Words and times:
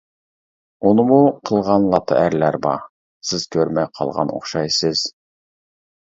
ئۇنىمۇ 0.91 1.17
قىلغان 1.49 1.83
لاتا 1.91 2.15
ئەرلەر 2.21 2.57
بار، 2.63 2.81
سىز 3.31 3.45
كۆرمەي 3.57 3.87
قالغان 3.99 4.33
ئوخشايسىز. 4.37 5.05